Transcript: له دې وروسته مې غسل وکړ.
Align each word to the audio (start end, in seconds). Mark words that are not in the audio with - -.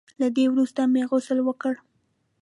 له 0.21 0.27
دې 0.35 0.45
وروسته 0.49 0.81
مې 0.93 1.03
غسل 1.09 1.39
وکړ. 1.43 1.73